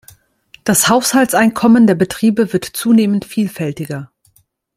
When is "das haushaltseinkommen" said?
0.63-1.85